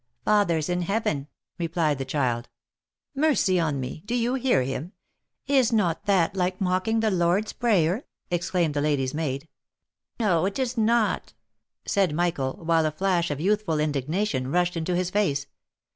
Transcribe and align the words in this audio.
"Father's 0.25 0.67
in 0.67 0.81
heaven," 0.81 1.27
replied 1.59 1.99
the 1.99 2.05
child." 2.05 2.49
Mercy 3.15 3.59
on 3.59 3.79
me! 3.79 4.01
do 4.07 4.15
you 4.15 4.33
hear 4.33 4.63
him? 4.63 4.93
Is 5.45 5.71
not 5.71 6.05
that 6.05 6.35
like 6.35 6.59
mocking 6.59 7.01
the 7.01 7.11
Lord's 7.11 7.53
prayer?" 7.53 8.05
exclaimed 8.31 8.73
the 8.73 8.81
lady's 8.81 9.13
maid." 9.13 9.47
No, 10.19 10.47
it 10.47 10.57
is 10.57 10.75
not!" 10.75 11.33
said 11.85 12.15
Michael, 12.15 12.53
while 12.63 12.87
a 12.87 12.91
flash 12.91 13.29
of 13.29 13.39
youthful 13.39 13.75
indigna 13.77 14.25
tion 14.27 14.49
rushed 14.51 14.75
into 14.75 14.95
his 14.95 15.11
face. 15.11 15.45